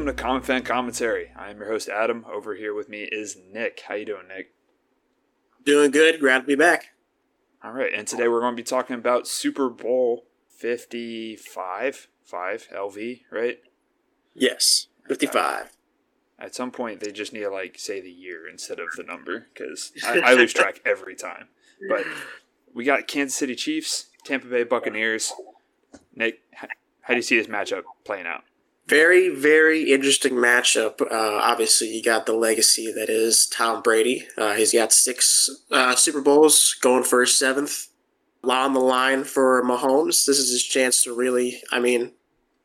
[0.00, 1.30] Welcome to Common Fan Commentary.
[1.36, 2.24] I'm your host Adam.
[2.32, 3.82] Over here with me is Nick.
[3.86, 4.54] How you doing, Nick?
[5.62, 6.20] Doing good.
[6.20, 6.92] Glad to be back.
[7.62, 10.24] All right, and today we're going to be talking about Super Bowl
[10.56, 13.58] 55, 5 LV, right?
[14.32, 15.76] Yes, 55.
[16.38, 19.48] At some point, they just need to like say the year instead of the number
[19.52, 21.48] because I, I lose track every time.
[21.90, 22.06] But
[22.72, 25.34] we got Kansas City Chiefs, Tampa Bay Buccaneers.
[26.14, 26.68] Nick, how
[27.08, 28.44] do you see this matchup playing out?
[28.90, 31.00] Very, very interesting matchup.
[31.00, 34.26] Uh, obviously, you got the legacy that is Tom Brady.
[34.36, 37.86] Uh, he's got six uh, Super Bowls, going for his seventh.
[38.42, 40.26] On the line for Mahomes.
[40.26, 42.12] This is his chance to really, I mean,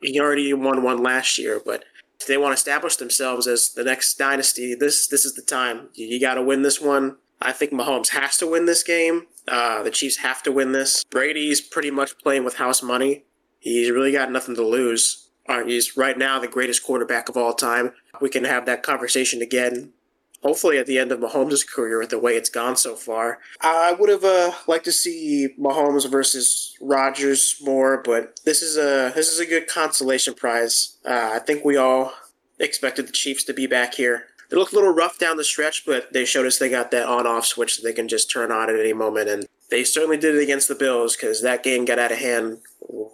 [0.02, 1.84] he already won one last year, but
[2.20, 5.90] if they want to establish themselves as the next dynasty, this this is the time.
[5.94, 7.18] You, you got to win this one.
[7.40, 9.28] I think Mahomes has to win this game.
[9.48, 11.04] Uh, the Chiefs have to win this.
[11.04, 13.26] Brady's pretty much playing with house money.
[13.60, 15.25] He's really got nothing to lose.
[15.48, 17.94] Uh, he's right now the greatest quarterback of all time.
[18.22, 19.94] We can have that conversation again.
[20.44, 24.10] Hopefully, at the end of Mahomes' career, the way it's gone so far, I would
[24.10, 29.40] have uh, liked to see Mahomes versus Rodgers more, but this is a this is
[29.40, 30.98] a good consolation prize.
[31.04, 32.14] Uh, I think we all
[32.60, 34.26] expected the Chiefs to be back here.
[34.52, 37.08] They looked a little rough down the stretch, but they showed us they got that
[37.08, 40.36] on-off switch that they can just turn on at any moment, and they certainly did
[40.36, 42.60] it against the Bills because that game got out of hand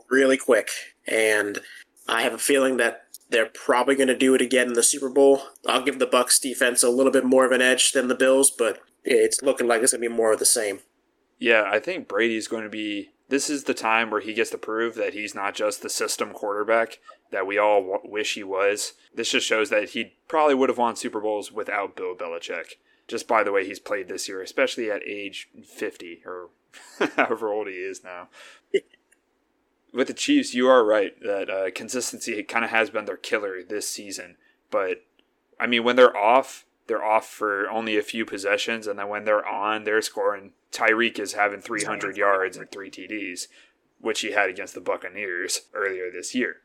[0.10, 0.70] really quick.
[1.08, 1.60] And
[2.08, 5.10] I have a feeling that they're probably going to do it again in the Super
[5.10, 5.44] Bowl.
[5.68, 8.52] I'll give the Bucks defense a little bit more of an edge than the Bills,
[8.52, 10.80] but it's looking like it's going to be more of the same.
[11.40, 13.10] Yeah, I think Brady's going to be.
[13.30, 16.34] This is the time where he gets to prove that he's not just the system
[16.34, 17.00] quarterback
[17.32, 18.94] that we all w- wish he was.
[19.16, 22.74] This just shows that he probably would have won Super Bowls without Bill Belichick,
[23.08, 26.50] just by the way he's played this year, especially at age 50 or
[27.16, 28.28] however old he is now
[29.94, 33.62] with the Chiefs, you are right that uh, consistency kind of has been their killer
[33.64, 34.38] this season.
[34.70, 35.04] But
[35.60, 39.26] I mean, when they're off, they're off for only a few possessions, and then when
[39.26, 40.54] they're on, they're scoring.
[40.72, 43.48] Tyreek is having 300 yards and three TDs,
[44.00, 46.58] which he had against the Buccaneers earlier this year.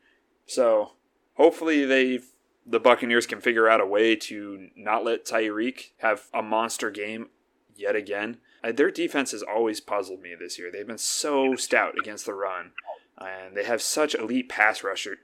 [0.45, 0.93] So
[1.33, 2.21] hopefully they
[2.65, 7.27] the Buccaneers can figure out a way to not let Tyreek have a monster game
[7.75, 8.37] yet again.
[8.63, 10.69] Uh, their defense has always puzzled me this year.
[10.71, 12.71] They've been so stout against the run
[13.17, 15.17] and they have such elite pass rusher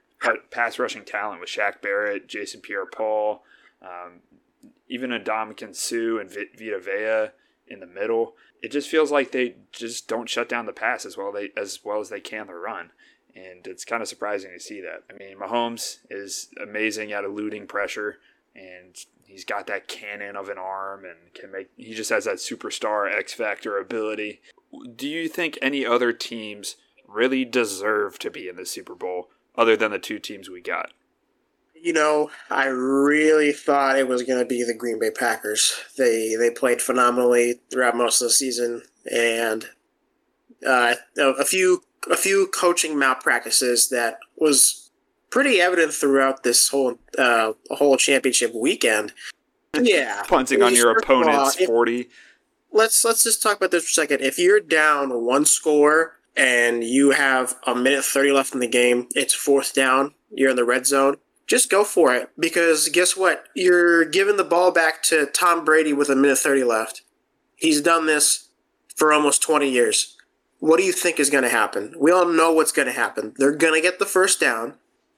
[0.50, 3.42] pass rushing talent with Shaq Barrett, Jason Pierre-Paul,
[3.82, 4.20] um,
[4.88, 7.32] even Ndamukong Suh and Vita Vea
[7.72, 8.34] in the middle.
[8.62, 11.80] It just feels like they just don't shut down the pass as well they as
[11.84, 12.90] well as they can the run.
[13.36, 15.02] And it's kind of surprising to see that.
[15.10, 18.18] I mean, Mahomes is amazing at eluding pressure,
[18.54, 18.96] and
[19.26, 21.68] he's got that cannon of an arm and can make.
[21.76, 24.40] He just has that superstar X factor ability.
[24.94, 26.76] Do you think any other teams
[27.14, 30.92] really deserve to be in the Super Bowl other than the two teams we got?
[31.74, 35.74] You know, I really thought it was going to be the Green Bay Packers.
[35.98, 39.66] They they played phenomenally throughout most of the season, and
[40.66, 44.90] uh, a few a few coaching malpractices that was
[45.28, 49.12] pretty evident throughout this whole uh, whole championship weekend.
[49.78, 52.08] Yeah, punting on your opponent's all, forty.
[52.72, 54.22] Let's let's just talk about this for a second.
[54.22, 59.08] If you're down one score and you have a minute 30 left in the game,
[59.14, 62.30] it's fourth down, you're in the red zone, just go for it.
[62.38, 63.44] Because guess what?
[63.54, 67.02] You're giving the ball back to Tom Brady with a minute 30 left.
[67.56, 68.48] He's done this
[68.96, 70.16] for almost 20 years.
[70.58, 71.94] What do you think is going to happen?
[71.98, 73.34] We all know what's going to happen.
[73.36, 74.74] They're going to get the first down.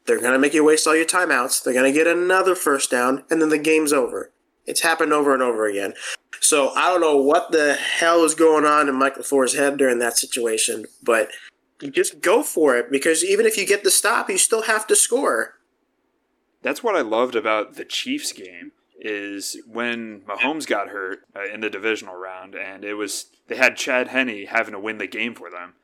[0.07, 1.63] They're going to make you waste all your timeouts.
[1.63, 4.33] They're going to get another first down, and then the game's over.
[4.67, 5.95] It's happened over and over again.
[6.41, 9.99] So I don't know what the hell is going on in Michael LaFleur's head during
[10.01, 11.31] that situation, but
[11.91, 14.97] just go for it because even if you get the stop, you still have to
[14.97, 15.59] score.
[16.63, 21.61] That's what I loved about the Chiefs game is when Mahomes got hurt uh, in
[21.61, 25.35] the divisional round, and it was they had Chad Henne having to win the game
[25.35, 25.75] for them.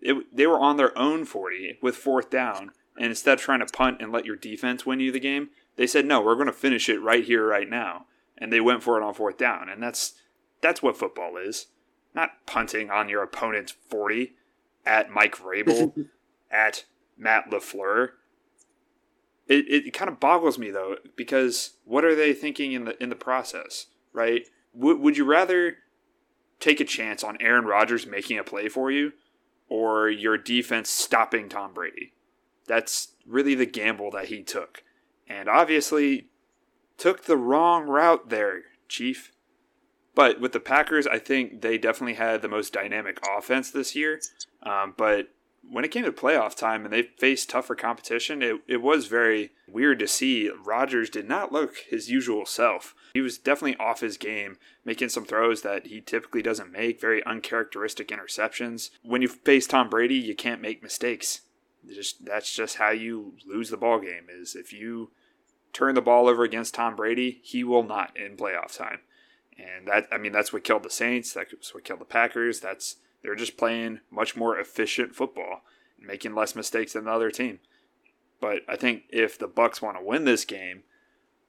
[0.00, 3.66] It, they were on their own 40 with fourth down, and instead of trying to
[3.66, 6.52] punt and let your defense win you the game, they said no, we're going to
[6.52, 8.06] finish it right here, right now
[8.38, 9.68] and they went for it on fourth down.
[9.68, 10.14] And that's
[10.60, 11.66] that's what football is.
[12.14, 14.34] Not punting on your opponent's 40
[14.86, 16.06] at Mike Vrabel,
[16.50, 16.84] at
[17.16, 18.10] Matt LaFleur.
[19.48, 23.10] It, it kind of boggles me though because what are they thinking in the in
[23.10, 24.46] the process, right?
[24.74, 25.76] W- would you rather
[26.58, 29.12] take a chance on Aaron Rodgers making a play for you
[29.68, 32.12] or your defense stopping Tom Brady?
[32.66, 34.82] That's really the gamble that he took.
[35.28, 36.28] And obviously
[36.98, 39.32] took the wrong route there, Chief.
[40.14, 44.20] But with the Packers, I think they definitely had the most dynamic offense this year.
[44.62, 45.28] Um, but
[45.68, 49.50] when it came to playoff time and they faced tougher competition, it, it was very
[49.68, 52.94] weird to see Rodgers did not look his usual self.
[53.14, 57.24] He was definitely off his game, making some throws that he typically doesn't make, very
[57.24, 58.90] uncharacteristic interceptions.
[59.02, 61.42] When you face Tom Brady, you can't make mistakes.
[61.92, 65.10] Just that's just how you lose the ball game is if you
[65.72, 69.00] turn the ball over against Tom Brady, he will not in playoff time.
[69.58, 72.60] And that I mean that's what killed the Saints, that's what killed the Packers.
[72.60, 75.62] That's they're just playing much more efficient football,
[76.00, 77.60] making less mistakes than the other team.
[78.40, 80.82] But I think if the Bucks want to win this game,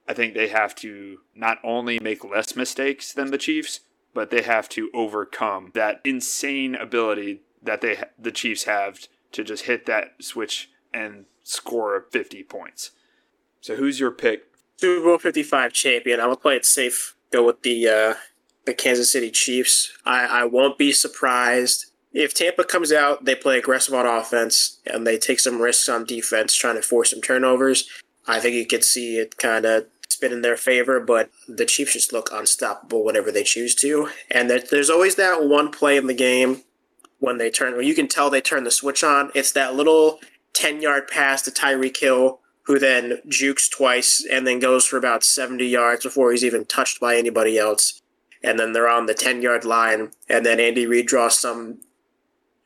[0.07, 3.81] I think they have to not only make less mistakes than the Chiefs,
[4.13, 9.65] but they have to overcome that insane ability that they the Chiefs have to just
[9.65, 12.91] hit that switch and score 50 points.
[13.61, 14.43] So who's your pick?
[14.77, 16.19] Super Bowl 55 champion.
[16.19, 17.15] I'm going to play it safe.
[17.31, 18.13] Go with the uh,
[18.65, 19.97] the Kansas City Chiefs.
[20.05, 25.05] I, I won't be surprised if Tampa comes out, they play aggressive on offense, and
[25.05, 27.87] they take some risks on defense, trying to force some turnovers.
[28.25, 31.93] I think you could see it kind of spin in their favor, but the Chiefs
[31.93, 34.09] just look unstoppable whenever they choose to.
[34.31, 36.63] And there's always that one play in the game
[37.19, 39.31] when they turn, when you can tell they turn the switch on.
[39.33, 40.19] It's that little
[40.53, 45.23] 10 yard pass to Tyreek Hill, who then jukes twice and then goes for about
[45.23, 48.01] 70 yards before he's even touched by anybody else
[48.43, 51.79] and then they're on the 10 yard line, and then Andy Reid draws some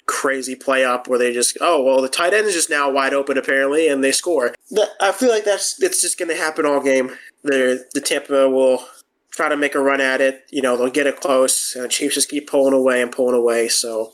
[0.06, 3.14] crazy play up where they just, oh, well, the tight end is just now wide
[3.14, 4.54] open apparently, and they score.
[5.00, 7.18] I feel like that's it's just going to happen all game.
[7.44, 8.86] The, the Tampa will
[9.32, 10.44] try to make a run at it.
[10.50, 13.36] You know, they'll get it close, and the Chiefs just keep pulling away and pulling
[13.36, 13.68] away.
[13.70, 14.14] So,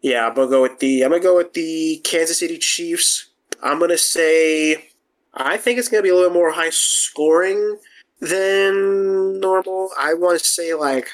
[0.00, 3.30] yeah, I'm gonna go with the I'm gonna go with the Kansas City Chiefs.
[3.62, 4.90] I'm gonna say
[5.34, 7.78] I think it's gonna be a little more high scoring
[8.20, 9.90] than normal.
[9.98, 11.08] I want to say like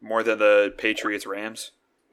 [0.00, 1.72] more than the Patriots Rams.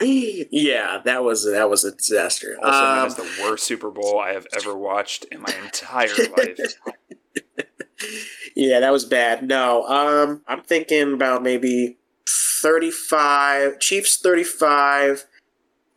[0.00, 2.58] yeah, that was that was a disaster.
[2.62, 6.08] Also um, known as the worst Super Bowl I have ever watched in my entire
[6.36, 6.58] life.
[8.56, 9.46] yeah, that was bad.
[9.46, 11.98] No, um, I'm thinking about maybe
[12.60, 15.26] 35 Chiefs 35,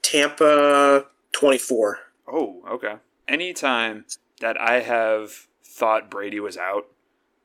[0.01, 1.99] Tampa 24.
[2.31, 2.95] Oh, okay.
[3.27, 4.05] Anytime
[4.39, 6.87] that I have thought Brady was out,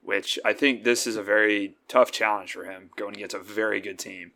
[0.03, 3.81] which I think this is a very tough challenge for him going against a very
[3.81, 4.32] good team.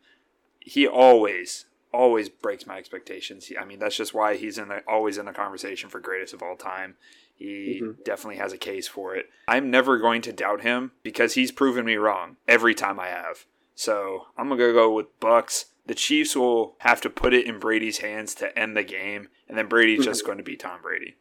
[0.60, 3.46] He always, always breaks my expectations.
[3.46, 6.34] He, I mean, that's just why he's in the, always in the conversation for greatest
[6.34, 6.96] of all time.
[7.34, 8.02] He mm-hmm.
[8.04, 9.30] definitely has a case for it.
[9.48, 13.46] I'm never going to doubt him because he's proven me wrong every time I have.
[13.74, 15.66] So I'm gonna go with Bucks.
[15.86, 19.58] The Chiefs will have to put it in Brady's hands to end the game, and
[19.58, 20.10] then Brady's mm-hmm.
[20.10, 21.16] just going to be Tom Brady.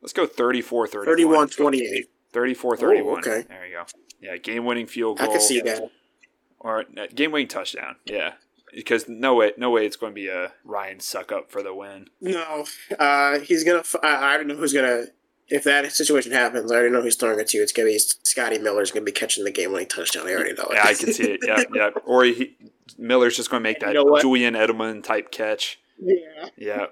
[0.00, 1.04] Let's go 34 31.
[1.04, 2.10] 31 28.
[2.32, 3.18] 34 31.
[3.18, 3.44] okay.
[3.48, 3.84] There you go.
[4.20, 5.28] Yeah, game winning field goal.
[5.28, 5.90] I can see that.
[6.58, 7.96] Or uh, game winning touchdown.
[8.04, 8.32] Yeah.
[8.74, 12.08] Because no way, no way, it's going to be a Ryan Succop for the win.
[12.22, 12.64] No,
[12.98, 13.82] uh, he's gonna.
[14.02, 15.06] I, I don't know who's gonna.
[15.48, 17.58] If that situation happens, I already know who's throwing it to.
[17.58, 20.26] It's gonna be Scotty Miller's gonna be catching the game winning touchdown.
[20.26, 20.74] I already know it.
[20.74, 21.40] yeah, I can see it.
[21.44, 21.90] Yeah, yeah.
[22.06, 22.56] Or he,
[22.98, 25.78] Miller's just going to make that you know Julian Edelman type catch.
[25.98, 26.48] Yeah.
[26.56, 26.86] Yeah.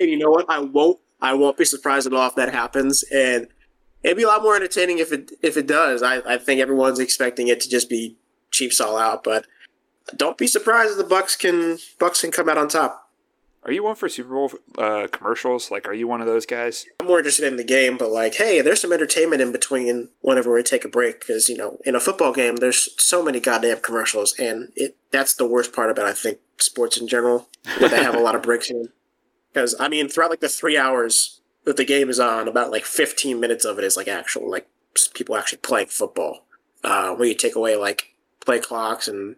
[0.00, 0.46] And you know what?
[0.48, 3.48] I won't I won't be surprised at all if that happens, and
[4.02, 6.02] it'd be a lot more entertaining if it if it does.
[6.02, 8.16] I, I think everyone's expecting it to just be
[8.50, 9.46] Chiefs all out, but
[10.14, 13.05] don't be surprised if the Bucks can Bucks can come out on top.
[13.66, 15.72] Are you one for Super Bowl uh, commercials?
[15.72, 16.86] Like, are you one of those guys?
[17.00, 20.54] I'm more interested in the game, but like, hey, there's some entertainment in between whenever
[20.54, 23.80] we take a break because you know, in a football game, there's so many goddamn
[23.80, 28.04] commercials, and it that's the worst part about I think sports in general, where they
[28.04, 28.90] have a lot of breaks in.
[29.52, 32.84] Because I mean, throughout like the three hours that the game is on, about like
[32.84, 34.68] 15 minutes of it is like actual like
[35.14, 36.44] people actually playing football.
[36.84, 39.36] Uh, where you take away like play clocks and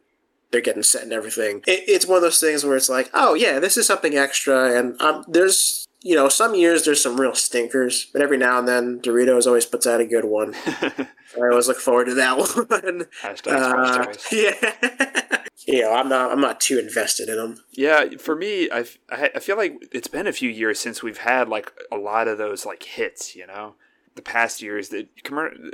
[0.50, 1.62] they're getting set and everything.
[1.67, 4.78] It, it's one of those things where it's like, oh yeah, this is something extra.
[4.78, 8.69] And um, there's you know some years there's some real stinkers, but every now and
[8.69, 10.55] then Doritos always puts out a good one.
[10.67, 11.07] I
[11.50, 13.07] always look forward to that one.
[13.23, 17.62] Hashtag uh, yeah you know, I'm not I'm not too invested in them.
[17.73, 21.49] Yeah, for me, I I feel like it's been a few years since we've had
[21.49, 23.37] like a lot of those like hits.
[23.37, 23.75] You know,
[24.14, 25.09] the past years the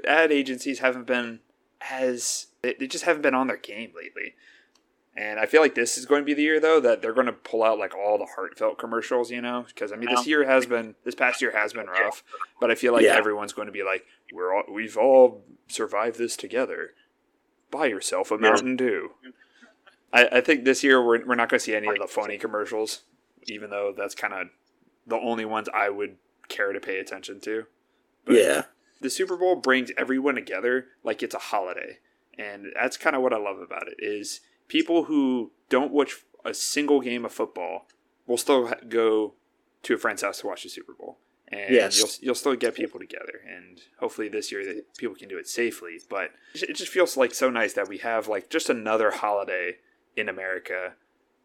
[0.07, 1.39] ad agencies haven't been
[1.91, 4.35] as they just haven't been on their game lately.
[5.17, 7.27] And I feel like this is going to be the year though that they're going
[7.27, 10.45] to pull out like all the heartfelt commercials, you know, because I mean this year
[10.45, 12.25] has been this past year has been rough,
[12.61, 13.15] but I feel like yeah.
[13.15, 16.95] everyone's going to be like we're all we've all survived this together.
[17.71, 19.13] Buy yourself a Mountain Dew.
[20.13, 22.39] I, I think this year we're, we're not going to see any of the funny
[22.39, 23.03] commercials,
[23.45, 24.49] even though that's kind of
[25.07, 26.17] the only ones I would
[26.49, 27.67] care to pay attention to.
[28.25, 28.63] But yeah.
[29.01, 31.99] The Super Bowl brings everyone together like it's a holiday.
[32.39, 36.53] And that's kind of what I love about it is people who don't watch a
[36.55, 37.87] single game of football
[38.27, 39.35] we'll still go
[39.83, 41.19] to a friend's house to watch the Super Bowl,
[41.49, 41.99] and Yes.
[41.99, 45.47] you'll you'll still get people together, and hopefully this year that people can do it
[45.47, 45.99] safely.
[46.09, 49.77] But it just feels like so nice that we have like just another holiday
[50.17, 50.95] in America.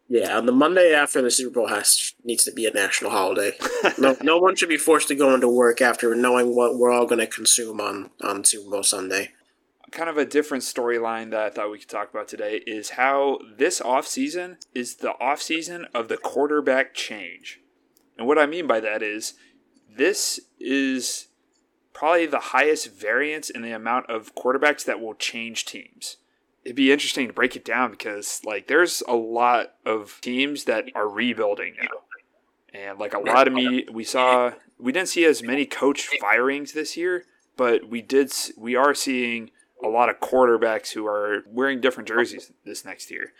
[0.08, 3.52] Yeah, on the Monday after the Super Bowl has needs to be a national holiday.
[3.98, 7.06] No, no one should be forced to go into work after knowing what we're all
[7.06, 9.32] going to consume on on Super Bowl Sunday.
[9.90, 13.38] Kind of a different storyline that I thought we could talk about today is how
[13.56, 17.60] this offseason is the offseason of the quarterback change.
[18.16, 19.34] And what I mean by that is
[19.88, 21.28] this is
[21.92, 26.16] probably the highest variance in the amount of quarterbacks that will change teams.
[26.64, 30.84] It'd be interesting to break it down because like there's a lot of teams that
[30.94, 31.88] are rebuilding now.
[32.72, 36.72] And like a lot of me we saw we didn't see as many coach firings
[36.72, 37.24] this year,
[37.56, 39.50] but we did we are seeing
[39.82, 43.32] a lot of quarterbacks who are wearing different jerseys this next year.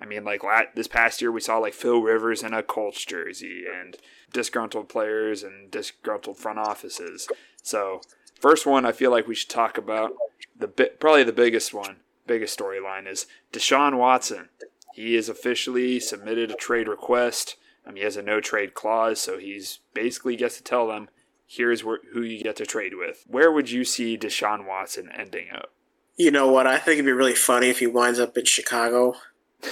[0.00, 0.42] I mean, like
[0.74, 3.96] this past year, we saw like Phil Rivers in a Colts jersey and
[4.32, 7.28] disgruntled players and disgruntled front offices.
[7.62, 8.00] So,
[8.40, 10.12] first one I feel like we should talk about
[10.56, 14.48] the bi- probably the biggest one, biggest storyline is Deshaun Watson.
[14.94, 17.56] He has officially submitted a trade request.
[17.86, 21.08] Um, he has a no trade clause, so he's basically gets to tell them,
[21.46, 25.50] "Here's where, who you get to trade with." Where would you see Deshaun Watson ending
[25.50, 25.72] up?
[26.18, 26.66] You know what?
[26.66, 29.14] I think it'd be really funny if he winds up in Chicago.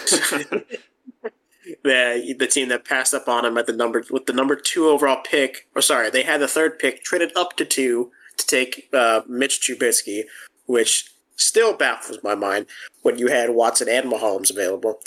[1.83, 4.87] the the team that passed up on him at the number with the number two
[4.87, 8.89] overall pick, or sorry, they had the third pick, traded up to two to take
[8.93, 10.23] uh, Mitch Trubisky,
[10.67, 12.67] which still baffles my mind
[13.03, 15.01] when you had Watson and Mahomes available.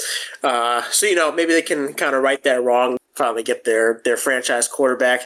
[0.43, 4.01] Uh, so you know maybe they can kind of right that wrong, finally get their
[4.03, 5.22] their franchise quarterback.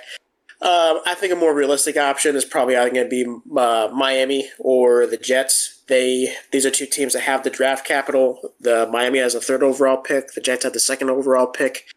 [0.64, 3.26] Um, I think a more realistic option is probably going to be
[3.58, 5.82] uh, Miami or the Jets.
[5.88, 8.54] They these are two teams that have the draft capital.
[8.62, 10.32] The Miami has a third overall pick.
[10.32, 11.88] The Jets have the second overall pick.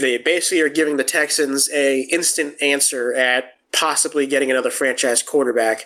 [0.00, 5.84] They basically are giving the Texans a instant answer at possibly getting another franchise quarterback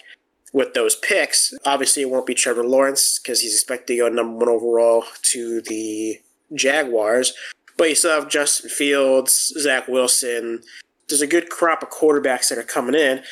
[0.52, 1.52] with those picks.
[1.66, 5.60] Obviously, it won't be Trevor Lawrence because he's expected to go number one overall to
[5.62, 6.20] the
[6.54, 7.34] Jaguars.
[7.76, 10.62] But you still have Justin Fields, Zach Wilson,
[11.08, 13.22] there's a good crop of quarterbacks that are coming in,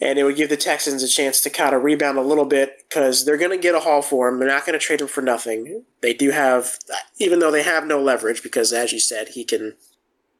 [0.00, 2.84] and it would give the Texans a chance to kind of rebound a little bit
[2.88, 4.38] because they're going to get a haul for him.
[4.38, 5.84] They're not going to trade him for nothing.
[6.00, 6.78] They do have,
[7.18, 9.74] even though they have no leverage, because as you said, he can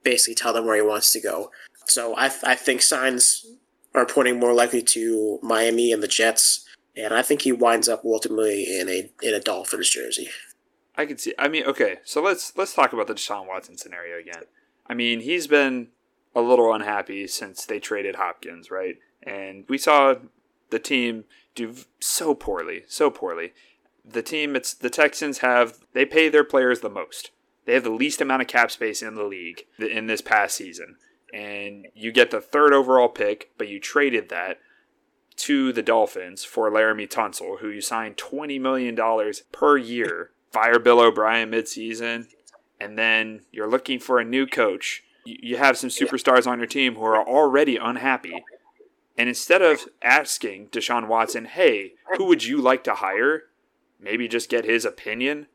[0.03, 1.51] basically tell them where he wants to go.
[1.87, 3.47] So I, I think signs
[3.95, 6.67] are pointing more likely to Miami and the Jets,
[6.97, 10.29] and I think he winds up ultimately in a in a Dolphins jersey.
[10.97, 11.35] I can see.
[11.39, 14.45] I mean, okay, so let's let's talk about the Deshaun Watson scenario again.
[14.87, 15.89] I mean, he's been
[16.35, 18.97] a little unhappy since they traded Hopkins, right?
[19.23, 20.15] And we saw
[20.71, 21.25] the team
[21.55, 23.53] do so poorly, so poorly.
[24.05, 27.31] The team, it's the Texans have they pay their players the most.
[27.65, 30.97] They have the least amount of cap space in the league in this past season,
[31.33, 34.59] and you get the third overall pick, but you traded that
[35.37, 40.31] to the Dolphins for Laremy Tunsil, who you signed twenty million dollars per year.
[40.51, 42.27] Fire Bill O'Brien midseason,
[42.79, 45.03] and then you're looking for a new coach.
[45.25, 48.45] You have some superstars on your team who are already unhappy,
[49.17, 53.45] and instead of asking Deshaun Watson, "Hey, who would you like to hire?"
[54.01, 55.47] Maybe just get his opinion.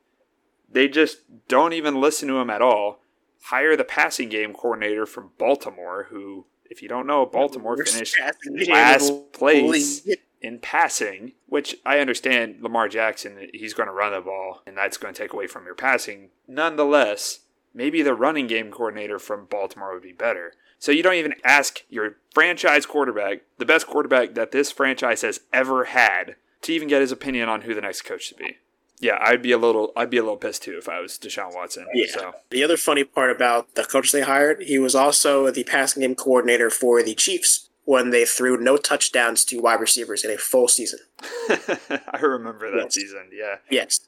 [0.70, 3.02] They just don't even listen to him at all.
[3.44, 8.54] Hire the passing game coordinator from Baltimore, who, if you don't know, Baltimore finished passing
[8.54, 10.08] game in the last place
[10.42, 14.98] in passing, which I understand Lamar Jackson, he's going to run the ball, and that's
[14.98, 16.30] going to take away from your passing.
[16.48, 17.40] Nonetheless,
[17.78, 20.54] maybe the running game coordinator from Baltimore would be better.
[20.80, 25.40] So you don't even ask your franchise quarterback, the best quarterback that this franchise has
[25.54, 28.58] ever had, to even get his opinion on who the next coach should be.
[29.00, 31.54] Yeah, I'd be a little, I'd be a little pissed too if I was Deshaun
[31.54, 31.86] Watson.
[31.94, 32.08] Yeah.
[32.12, 36.02] So The other funny part about the coach they hired, he was also the passing
[36.02, 40.38] game coordinator for the Chiefs when they threw no touchdowns to wide receivers in a
[40.38, 41.00] full season.
[41.50, 42.94] I remember that Yes.
[42.96, 43.30] season.
[43.32, 43.58] Yeah.
[43.70, 44.00] Yes.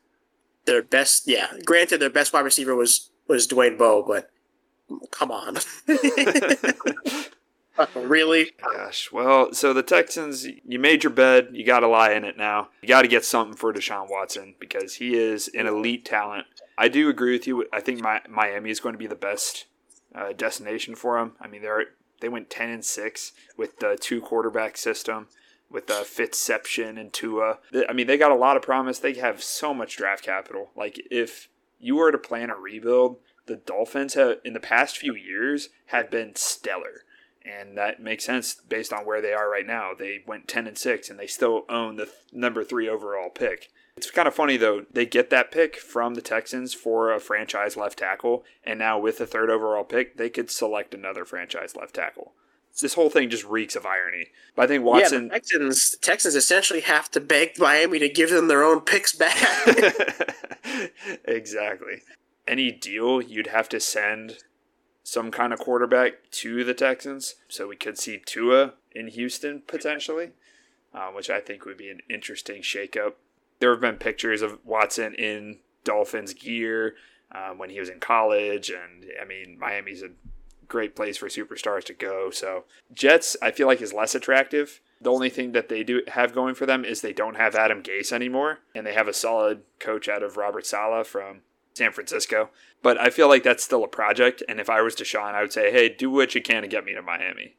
[0.65, 1.47] Their best, yeah.
[1.65, 4.29] Granted, their best wide receiver was was Dwayne Bowe, but
[5.11, 5.57] come on,
[7.95, 8.51] really?
[8.61, 11.49] Gosh, well, so the Texans, you made your bed.
[11.53, 12.69] You got to lie in it now.
[12.81, 16.47] You got to get something for Deshaun Watson because he is an elite talent.
[16.77, 17.65] I do agree with you.
[17.71, 19.65] I think my, Miami is going to be the best
[20.13, 21.33] uh, destination for him.
[21.39, 21.85] I mean, they're
[22.19, 25.27] they went ten and six with the two quarterback system
[25.69, 27.59] with the Fitzception and Tua.
[27.87, 28.99] I mean, they got a lot of promise.
[28.99, 30.71] They have so much draft capital.
[30.75, 31.47] Like if
[31.79, 36.11] you were to plan a rebuild, the Dolphins have in the past few years have
[36.11, 37.03] been stellar
[37.45, 39.91] and that makes sense based on where they are right now.
[39.97, 43.69] They went ten and six, and they still own the th- number three overall pick.
[43.97, 44.85] It's kind of funny though.
[44.91, 49.17] They get that pick from the Texans for a franchise left tackle, and now with
[49.17, 52.33] the third overall pick, they could select another franchise left tackle.
[52.81, 54.27] This whole thing just reeks of irony.
[54.55, 55.25] But I think Watson.
[55.25, 59.37] Yeah, Texans, Texans essentially have to beg Miami to give them their own picks back.
[61.25, 62.03] exactly.
[62.47, 64.37] Any deal, you'd have to send
[65.03, 70.31] some kind of quarterback to the Texans, so we could see Tua in Houston potentially,
[70.93, 73.13] uh, which I think would be an interesting shakeup
[73.59, 76.95] there have been pictures of Watson in Dolphins gear
[77.31, 80.09] um, when he was in college, and I mean Miami's a
[80.69, 82.29] great place for superstars to go.
[82.29, 84.79] So Jets, I feel like is less attractive.
[85.01, 87.81] The only thing that they do have going for them is they don't have Adam
[87.81, 91.41] Gase anymore, and they have a solid coach out of Robert Saleh from
[91.73, 92.49] San Francisco.
[92.81, 94.43] But I feel like that's still a project.
[94.47, 96.85] And if I was Deshaun, I would say, hey, do what you can to get
[96.85, 97.55] me to Miami.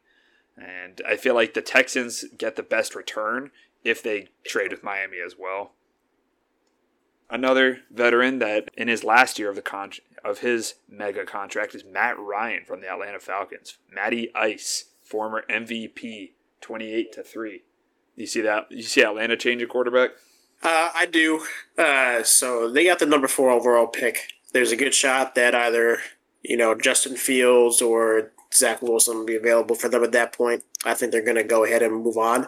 [0.57, 3.51] And I feel like the Texans get the best return
[3.83, 5.71] if they trade with Miami as well.
[7.31, 11.85] Another veteran that in his last year of the con- of his mega contract is
[11.85, 13.77] Matt Ryan from the Atlanta Falcons.
[13.89, 17.63] Matty Ice, former MVP, 28 to 3.
[18.17, 18.69] You see that?
[18.69, 20.11] You see Atlanta change a quarterback?
[20.61, 21.45] Uh, I do.
[21.77, 24.33] Uh, so they got the number four overall pick.
[24.51, 25.99] There's a good shot that either,
[26.43, 30.63] you know, Justin Fields or Zach Wilson will be available for them at that point.
[30.85, 32.47] I think they're going to go ahead and move on.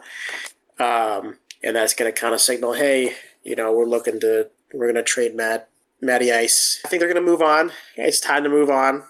[0.78, 4.92] Um, and that's going to kind of signal, hey, you know, we're looking to we're
[4.92, 5.70] going to trade Matt,
[6.02, 6.82] Matty Ice.
[6.86, 7.72] I think they're going to move on.
[7.96, 9.04] It's time to move on.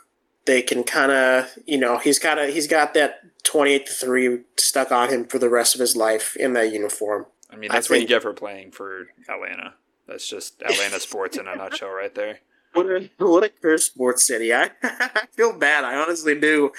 [0.45, 4.39] They can kind of, you know, he's got a, he's got that 28 to 3
[4.57, 7.25] stuck on him for the rest of his life in that uniform.
[7.49, 9.75] I mean, that's I what think, you get for playing for Atlanta.
[10.07, 12.39] That's just Atlanta sports in a nutshell right there.
[12.73, 14.53] What a, what a cursed sports city.
[14.53, 15.83] I, I feel bad.
[15.83, 16.71] I honestly do.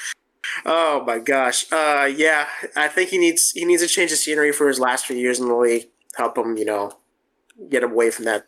[0.67, 1.71] Oh my gosh.
[1.73, 5.07] Uh, yeah, I think he needs he needs to change the scenery for his last
[5.07, 5.89] few years in the league.
[6.17, 6.99] Help him, you know,
[7.69, 8.47] get away from that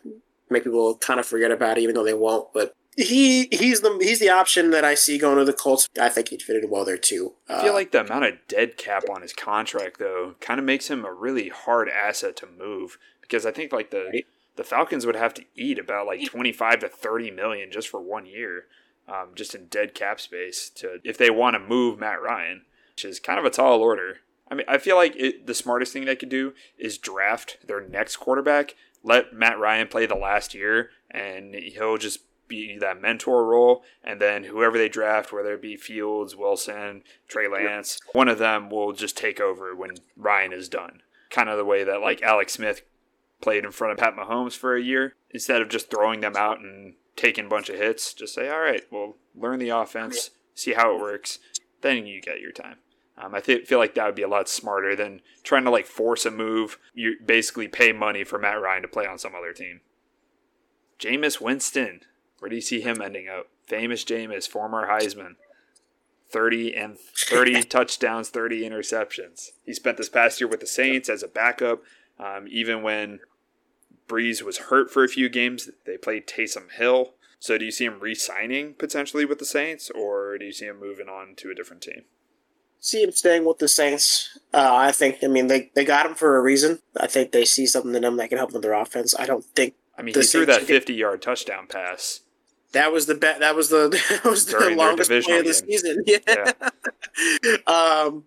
[0.49, 2.51] make people kind of forget about it, even though they won't.
[2.53, 5.87] But he he's the he's the option that I see going to the Colts.
[5.99, 7.33] I think he'd fit in well there too.
[7.47, 10.65] I feel uh, like the amount of dead cap on his contract though kind of
[10.65, 14.25] makes him a really hard asset to move because I think like the right?
[14.55, 18.01] the Falcons would have to eat about like twenty five to thirty million just for
[18.01, 18.65] one year,
[19.07, 22.63] um, just in dead cap space to if they want to move Matt Ryan,
[22.95, 24.17] which is kind of a tall order.
[24.49, 27.81] I mean, I feel like it, the smartest thing they could do is draft their
[27.81, 33.45] next quarterback let Matt Ryan play the last year, and he'll just be that mentor
[33.45, 33.83] role.
[34.03, 38.69] And then whoever they draft, whether it be Fields, Wilson, Trey Lance, one of them
[38.69, 41.01] will just take over when Ryan is done.
[41.29, 42.83] Kind of the way that like Alex Smith
[43.41, 45.15] played in front of Pat Mahomes for a year.
[45.31, 48.61] Instead of just throwing them out and taking a bunch of hits, just say, all
[48.61, 51.39] right, well, learn the offense, see how it works,
[51.81, 52.77] then you get your time.
[53.17, 55.87] Um, I th- feel like that would be a lot smarter than trying to like
[55.87, 56.77] force a move.
[56.93, 59.81] You basically pay money for Matt Ryan to play on some other team.
[60.99, 62.01] Jameis Winston,
[62.39, 63.47] where do you see him ending up?
[63.65, 65.35] Famous Jameis, former Heisman,
[66.29, 69.49] thirty and thirty touchdowns, thirty interceptions.
[69.65, 71.81] He spent this past year with the Saints as a backup.
[72.19, 73.19] Um, even when
[74.07, 77.13] Brees was hurt for a few games, they played Taysom Hill.
[77.39, 80.79] So do you see him re-signing potentially with the Saints, or do you see him
[80.79, 82.03] moving on to a different team?
[82.79, 84.37] See him staying with the Saints.
[84.53, 85.17] Uh, I think.
[85.23, 86.79] I mean, they they got him for a reason.
[86.99, 89.15] I think they see something in him that can help with their offense.
[89.17, 89.75] I don't think.
[89.97, 92.21] I mean, he threw that fifty-yard touchdown pass.
[92.73, 93.39] That was the bet.
[93.39, 93.89] That was the
[94.23, 96.03] that was the longest play of the season.
[96.05, 96.19] Yeah.
[96.27, 97.57] yeah.
[97.67, 98.25] um,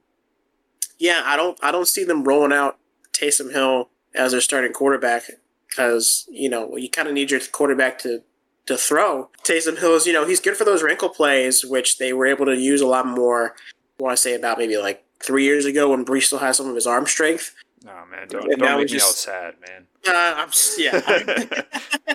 [0.98, 1.22] yeah.
[1.24, 1.58] I don't.
[1.62, 2.78] I don't see them rolling out
[3.12, 5.24] Taysom Hill as their starting quarterback
[5.68, 8.22] because you know you kind of need your quarterback to
[8.66, 9.30] to throw.
[9.44, 12.46] Taysom Hill is you know he's good for those wrinkle plays, which they were able
[12.46, 13.54] to use a lot more
[14.00, 16.74] want to say about maybe like three years ago when Brees still had some of
[16.74, 17.54] his arm strength.
[17.86, 19.86] Oh man, don't, don't make just, me all sad, man.
[20.06, 21.62] Uh, I'm yeah.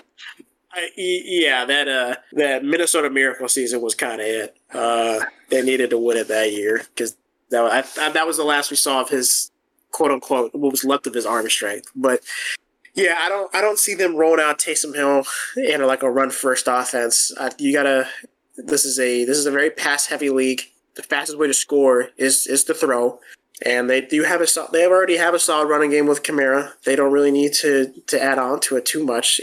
[0.72, 4.56] I, yeah, that uh, that Minnesota Miracle season was kind of it.
[4.72, 7.16] Uh, they needed to win it that year because
[7.50, 9.50] that I, I, that was the last we saw of his
[9.90, 11.90] quote unquote what was left of his arm strength.
[11.96, 12.20] But
[12.94, 15.24] yeah, I don't I don't see them rolling out Taysom Hill
[15.56, 17.32] in like a run first offense.
[17.58, 18.08] you gotta.
[18.58, 20.62] This is a this is a very pass heavy league
[20.96, 23.20] the fastest way to score is is to throw.
[23.64, 26.72] And they do have a they already have a solid running game with Kamara.
[26.84, 29.40] They don't really need to to add on to it too much.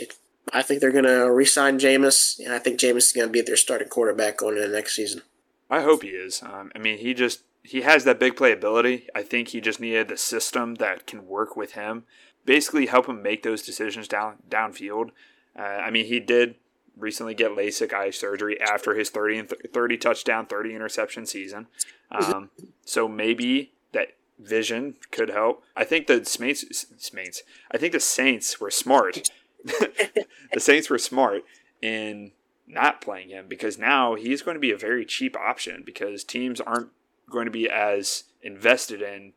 [0.51, 3.41] I think they're going to re-sign Jameis, and I think Jameis is going to be
[3.41, 5.21] their starting quarterback going into next season.
[5.69, 6.43] I hope he is.
[6.43, 9.07] Um, I mean, he just he has that big play ability.
[9.15, 12.03] I think he just needed the system that can work with him,
[12.45, 15.09] basically help him make those decisions down downfield.
[15.57, 16.55] Uh, I mean, he did
[16.97, 21.67] recently get LASIK eye surgery after his 30 and 30 touchdown, 30 interception season.
[22.11, 22.51] Um,
[22.85, 25.63] so maybe that vision could help.
[25.75, 29.29] I think the Saints, Saints, I think the Saints were smart
[29.63, 31.43] the Saints were smart
[31.81, 32.31] in
[32.67, 36.59] not playing him because now he's going to be a very cheap option because teams
[36.61, 36.89] aren't
[37.29, 39.33] going to be as invested in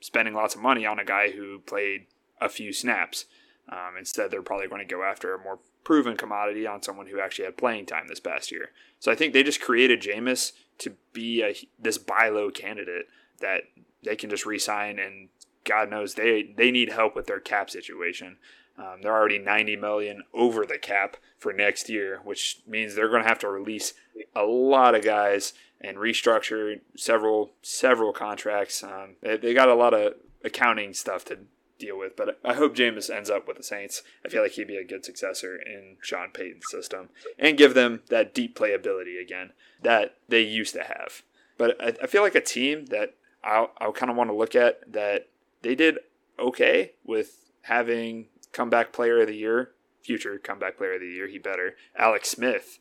[0.00, 2.06] spending lots of money on a guy who played
[2.40, 3.26] a few snaps.
[3.68, 7.20] Um, instead, they're probably going to go after a more proven commodity on someone who
[7.20, 8.70] actually had playing time this past year.
[8.98, 13.06] So I think they just created Jameis to be a, this buy low candidate
[13.40, 13.62] that
[14.04, 15.28] they can just resign and
[15.64, 18.38] God knows they they need help with their cap situation.
[18.78, 23.22] Um, they're already 90 million over the cap for next year, which means they're going
[23.22, 23.92] to have to release
[24.34, 28.82] a lot of guys and restructure several several contracts.
[28.82, 30.14] Um, they, they got a lot of
[30.44, 31.38] accounting stuff to
[31.80, 34.02] deal with, but I hope Jameis ends up with the Saints.
[34.24, 38.02] I feel like he'd be a good successor in Sean Payton's system and give them
[38.08, 41.22] that deep playability again that they used to have.
[41.58, 44.54] But I, I feel like a team that I I kind of want to look
[44.54, 45.28] at that
[45.62, 45.98] they did
[46.38, 51.38] okay with having comeback player of the year, future comeback player of the year, he
[51.38, 52.78] better, Alex Smith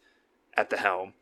[0.55, 1.13] at the helm,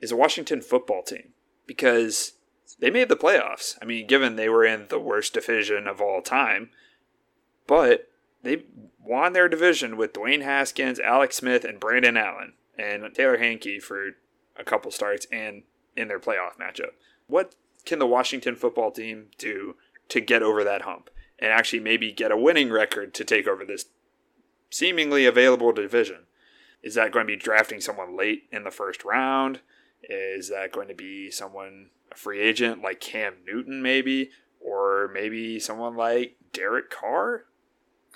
[0.00, 1.32] is a Washington football team
[1.66, 2.32] because
[2.80, 3.76] they made the playoffs.
[3.80, 6.70] I mean, given they were in the worst division of all time,
[7.66, 8.08] but
[8.42, 8.64] they
[9.02, 14.12] won their division with Dwayne Haskins, Alex Smith, and Brandon Allen, and Taylor Heinicke for
[14.56, 15.62] a couple starts and
[15.96, 16.92] in their playoff matchup.
[17.26, 19.76] What can the Washington football team do
[20.08, 23.64] to get over that hump and actually maybe get a winning record to take over
[23.64, 23.86] this
[24.70, 26.24] seemingly available division.
[26.82, 29.60] Is that going to be drafting someone late in the first round?
[30.02, 34.30] Is that going to be someone, a free agent like Cam Newton, maybe?
[34.60, 37.44] Or maybe someone like Derek Carr?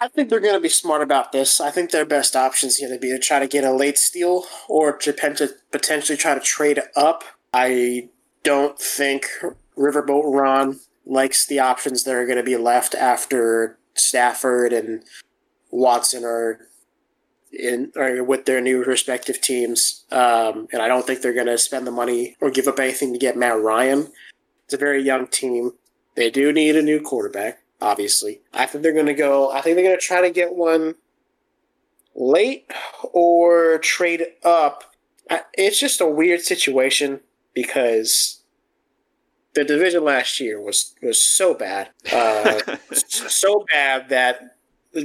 [0.00, 1.60] I think they're going to be smart about this.
[1.60, 3.98] I think their best option is going to be to try to get a late
[3.98, 7.22] steal or to potentially try to trade up.
[7.52, 8.08] I
[8.42, 9.26] don't think
[9.76, 15.02] Riverboat Ron likes the options that are going to be left after Stafford and
[15.70, 16.66] Watson are
[17.52, 20.04] in or with their new respective teams.
[20.10, 23.12] Um, and I don't think they're going to spend the money or give up anything
[23.12, 24.08] to get Matt Ryan.
[24.64, 25.72] It's a very young team.
[26.14, 28.40] They do need a new quarterback, obviously.
[28.52, 29.50] I think they're going to go.
[29.50, 30.94] I think they're going to try to get one
[32.14, 32.70] late
[33.12, 34.94] or trade up.
[35.54, 37.20] It's just a weird situation
[37.54, 38.40] because
[39.54, 42.60] the division last year was was so bad, uh,
[42.92, 44.56] so bad that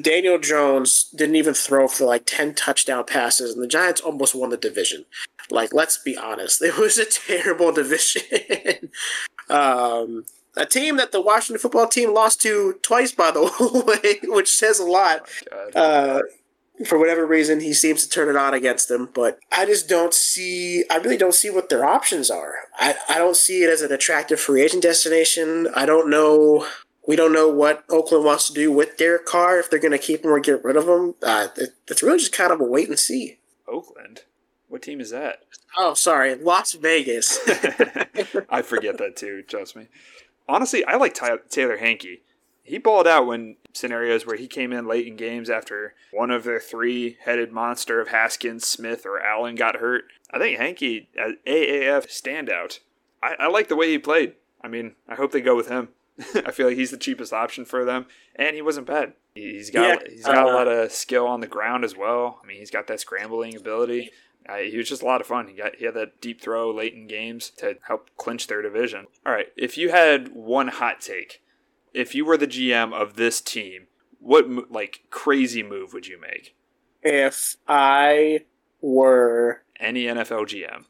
[0.01, 4.49] Daniel Jones didn't even throw for like ten touchdown passes, and the Giants almost won
[4.49, 5.05] the division.
[5.51, 8.89] Like, let's be honest, it was a terrible division.
[9.49, 10.25] um,
[10.57, 13.41] a team that the Washington football team lost to twice, by the
[14.03, 15.27] way, which says a lot.
[15.51, 16.21] Oh uh,
[16.85, 19.09] for whatever reason, he seems to turn it on against them.
[19.13, 22.55] But I just don't see, I really don't see what their options are.
[22.77, 25.67] I, I don't see it as an attractive free agent destination.
[25.73, 26.67] I don't know.
[27.07, 29.97] We don't know what Oakland wants to do with Derek Carr, if they're going to
[29.97, 31.13] keep him or get rid of him.
[31.21, 31.47] Uh,
[31.87, 33.37] it's really just kind of a wait and see.
[33.67, 34.23] Oakland?
[34.67, 35.43] What team is that?
[35.77, 36.35] Oh, sorry.
[36.35, 37.39] Las Vegas.
[38.49, 39.87] I forget that too, trust me.
[40.47, 42.19] Honestly, I like Taylor Heinicke
[42.65, 46.43] he balled out when scenarios where he came in late in games after one of
[46.43, 50.05] their three headed monster of Haskins, Smith, or Allen got hurt.
[50.31, 52.79] I think Heinicke, AAF standout.
[53.21, 54.33] I, I like the way he played.
[54.61, 55.89] I mean, I hope they go with him.
[56.35, 59.13] I feel like he's the cheapest option for them, and he wasn't bad.
[59.35, 62.39] He's got yeah, he's got uh, a lot of skill on the ground as well.
[62.41, 64.11] I mean, he's got that scrambling ability.
[64.47, 65.47] Uh, he was just a lot of fun.
[65.47, 69.07] He got he had that deep throw late in games to help clinch their division.
[69.25, 71.41] All right, if you had one hot take
[71.95, 73.87] if you were the GM of this team,
[74.19, 76.55] what like crazy move would you make?
[77.01, 78.41] If I
[78.81, 80.85] were any NFL GM.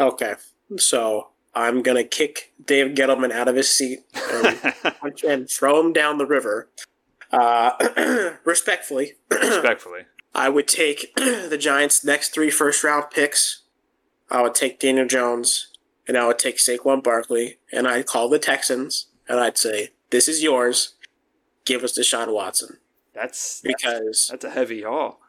[0.00, 0.34] Okay,
[0.78, 4.00] so I'm gonna kick Dave Gettleman out of his seat
[4.32, 4.74] and,
[5.28, 6.70] and throw him down the river.
[7.30, 9.14] Uh, respectfully.
[9.30, 10.06] respectfully.
[10.34, 13.62] I would take the Giants' next three first round picks.
[14.30, 15.68] I would take Daniel Jones,
[16.08, 20.28] and I would take Saquon Barkley, and I'd call the Texans, and I'd say, this
[20.28, 20.94] is yours.
[21.64, 22.78] Give us Deshaun Watson.
[23.14, 25.20] That's because that's, that's a heavy haul.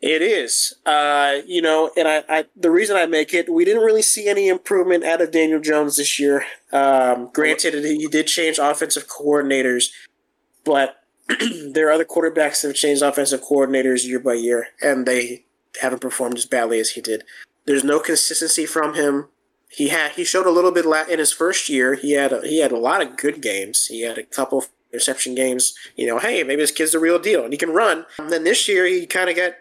[0.00, 0.74] It is.
[0.84, 4.28] Uh, you know, and I, I, the reason I make it, we didn't really see
[4.28, 6.44] any improvement out of Daniel Jones this year.
[6.72, 9.90] Um, granted, he did change offensive coordinators,
[10.64, 11.01] but
[11.72, 15.44] there are other quarterbacks that have changed offensive coordinators year by year, and they
[15.80, 17.24] haven't performed as badly as he did.
[17.64, 19.28] There's no consistency from him
[19.72, 21.94] he had he showed a little bit in his first year.
[21.94, 23.86] He had a, he had a lot of good games.
[23.86, 25.74] He had a couple interception games.
[25.96, 28.04] You know, hey, maybe this kid's the real deal and he can run.
[28.18, 29.52] And then this year he kind of got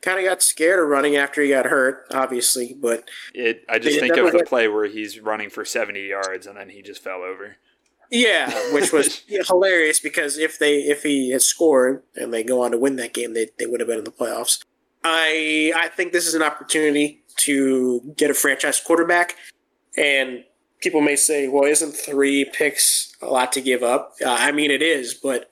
[0.00, 2.74] kind of got scared of running after he got hurt, obviously.
[2.74, 6.56] But it I just think of the play where he's running for seventy yards and
[6.56, 7.56] then he just fell over.
[8.10, 12.70] Yeah, which was hilarious because if they if he had scored and they go on
[12.70, 14.64] to win that game, they, they would have been in the playoffs.
[15.04, 19.36] I I think this is an opportunity to get a franchise quarterback,
[19.96, 20.44] and
[20.80, 24.70] people may say, "Well, isn't three picks a lot to give up?" Uh, I mean,
[24.70, 25.50] it is, but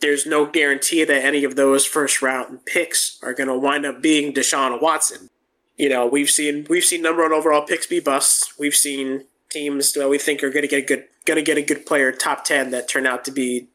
[0.00, 4.02] there's no guarantee that any of those first round picks are going to wind up
[4.02, 5.28] being Deshaun Watson.
[5.76, 8.54] You know, we've seen we've seen number one overall picks be busts.
[8.58, 11.58] We've seen teams that we think are going to get a good going to get
[11.58, 13.68] a good player top ten that turn out to be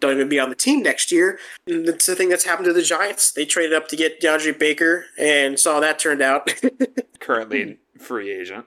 [0.00, 1.38] don't even be on the team next year.
[1.66, 3.32] And that's the thing that's happened to the Giants.
[3.32, 6.52] They traded up to get DeAndre Baker and saw that turned out.
[7.20, 8.66] Currently free agent.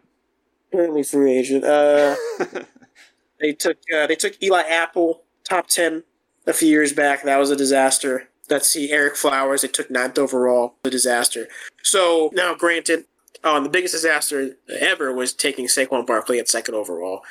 [0.71, 1.63] Currently free agent.
[1.63, 2.15] Uh,
[3.39, 6.03] they took uh, they took Eli Apple top ten
[6.47, 7.23] a few years back.
[7.23, 8.29] That was a disaster.
[8.49, 9.61] Let's see, Ereck Flowers.
[9.61, 10.75] They took ninth overall.
[10.83, 11.47] A disaster.
[11.83, 13.05] So now, granted,
[13.43, 17.21] um, the biggest disaster ever was taking Saquon Barkley at second overall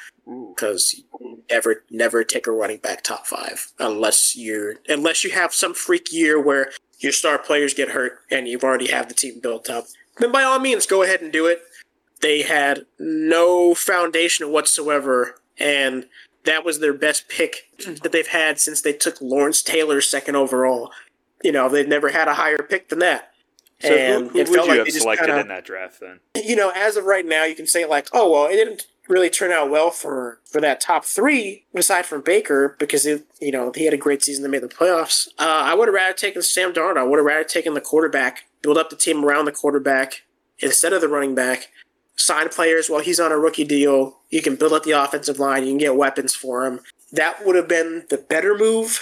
[0.55, 1.03] because
[1.51, 6.13] never never take a running back top five unless you're unless you have some freak
[6.13, 9.87] year where your star players get hurt and you've already have the team built up.
[10.19, 11.63] Then by all means, go ahead and do it.
[12.21, 16.07] They had no foundation whatsoever, and
[16.45, 17.69] that was their best pick
[18.03, 20.91] that they've had since they took Lawrence Taylor second overall.
[21.43, 23.33] You know, they've never had a higher pick than that.
[23.81, 26.21] So and who, who would you like have selected kinda, in that draft then?
[26.35, 29.31] You know, as of right now, you can say like, oh well, it didn't really
[29.31, 33.73] turn out well for for that top three, aside from Baker, because it, you know
[33.75, 35.29] he had a great season that made the playoffs.
[35.39, 36.99] Uh, I would have rather taken Sam Darnold.
[36.99, 40.23] I would have rather taken the quarterback, build up the team around the quarterback
[40.59, 41.69] instead of the running back.
[42.17, 44.19] Sign players while he's on a rookie deal.
[44.29, 45.63] You can build up the offensive line.
[45.63, 46.81] You can get weapons for him.
[47.13, 49.01] That would have been the better move.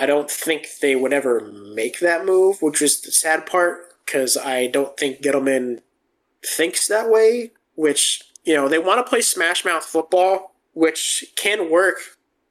[0.00, 4.36] I don't think they would ever make that move, which is the sad part because
[4.36, 5.80] I don't think Gettleman
[6.44, 7.52] thinks that way.
[7.74, 11.96] Which you know they want to play smash mouth football, which can work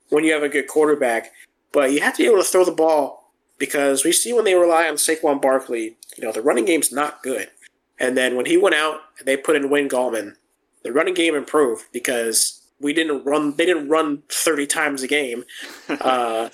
[0.09, 1.31] when you have a good quarterback,
[1.71, 4.55] but you have to be able to throw the ball because we see when they
[4.55, 7.49] rely on Saquon Barkley, you know the running game's not good.
[7.99, 10.35] And then when he went out they put in Wayne Gallman,
[10.83, 13.55] the running game improved because we didn't run.
[13.55, 15.45] They didn't run thirty times a game.
[15.89, 16.49] Uh,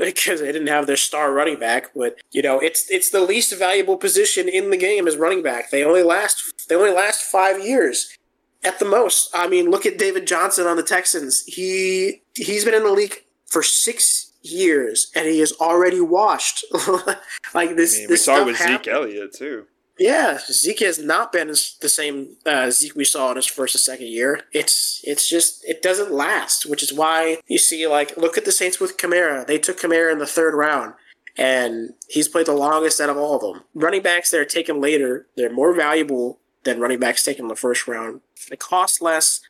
[0.04, 1.90] because they didn't have their star running back.
[1.94, 5.70] But you know, it's it's the least valuable position in the game as running back.
[5.70, 8.16] They only last they only last five years
[8.64, 9.30] at the most.
[9.34, 11.44] I mean, look at David Johnson on the Texans.
[11.46, 16.64] He he's been in the league for six years and he is already washed.
[17.54, 18.84] like this, I mean, this we saw it with happened.
[18.84, 19.66] Zeke Elliott too.
[20.00, 23.80] Yeah, Zeke has not been the same uh, Zeke we saw in his first and
[23.80, 24.40] second year.
[24.50, 28.50] It's it's just it doesn't last, which is why you see like look at the
[28.50, 29.46] Saints with Kamara.
[29.46, 30.94] They took Kamara in the third round,
[31.36, 33.64] and he's played the longest out of all of them.
[33.74, 37.54] Running backs that are taken later, they're more valuable than running backs taken in the
[37.54, 38.22] first round.
[38.48, 39.42] They cost less.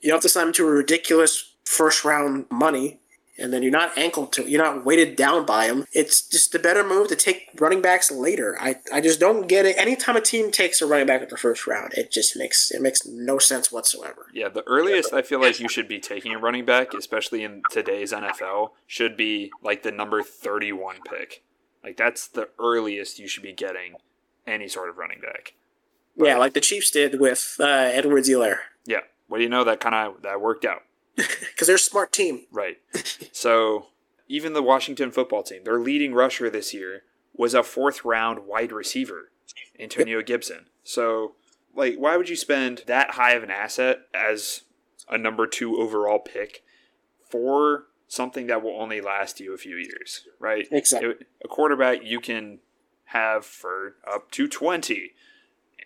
[0.00, 2.99] You don't have to sign them to a ridiculous first round money
[3.40, 5.86] and then you're not ankled to you're not weighted down by them.
[5.92, 8.56] It's just the better move to take running backs later.
[8.60, 9.76] I, I just don't get it.
[9.78, 12.82] Anytime a team takes a running back at the first round, it just makes it
[12.82, 14.26] makes no sense whatsoever.
[14.32, 17.62] Yeah, the earliest I feel like you should be taking a running back, especially in
[17.70, 21.42] today's NFL, should be like the number 31 pick.
[21.82, 23.94] Like that's the earliest you should be getting
[24.46, 25.54] any sort of running back.
[26.16, 28.58] But, yeah, like the Chiefs did with uh, Edwards-Helaire.
[28.84, 29.00] Yeah.
[29.28, 29.64] What do you know?
[29.64, 30.82] That kind of that worked out
[31.50, 32.46] because they're a smart team.
[32.50, 32.78] Right.
[33.32, 33.86] So
[34.28, 37.02] even the Washington football team, their leading rusher this year
[37.34, 39.30] was a fourth round wide receiver,
[39.78, 40.66] Antonio Gibson.
[40.84, 41.34] So,
[41.74, 44.62] like, why would you spend that high of an asset as
[45.08, 46.62] a number two overall pick
[47.28, 50.66] for something that will only last you a few years, right?
[50.70, 51.14] Exactly.
[51.44, 52.58] A quarterback you can
[53.06, 55.12] have for up to 20.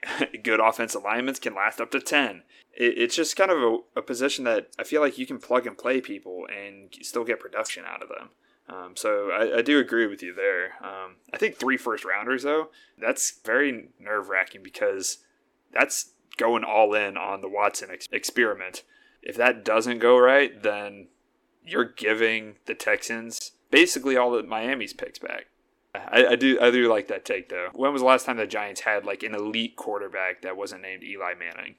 [0.42, 2.42] Good offensive alignments can last up to 10
[2.76, 5.66] it, it's just kind of a, a, position that I feel like you can plug
[5.66, 8.30] and play people and still get production out of them.
[8.68, 10.72] Um, so I, I, do agree with you there.
[10.82, 15.18] Um, I think three first rounders though, that's very nerve wracking because
[15.72, 18.82] that's going all in on the Watson ex- experiment.
[19.22, 21.08] If that doesn't go right, then
[21.62, 25.46] you're giving the Texans basically all of Miami's picks back.
[25.94, 27.68] I, I, do I do like that take though.
[27.72, 31.04] When was the last time the Giants had like an elite quarterback that wasn't named
[31.04, 31.76] Eli Manning?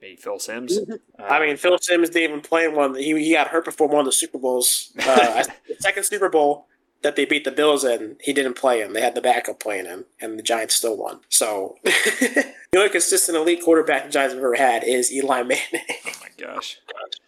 [0.00, 0.78] maybe Phil Simms.
[0.78, 2.94] Uh, I mean, Phil Simms didn't even play one.
[2.94, 4.92] He, he got hurt before one of the Super Bowls.
[4.98, 6.66] Uh, the second Super Bowl
[7.02, 8.92] that they beat the Bills in, he didn't play him.
[8.92, 11.20] They had the backup playing him, and the Giants still won.
[11.28, 15.86] So the only consistent elite quarterback the Giants have ever had is Eli Manning.
[16.06, 16.78] oh my gosh!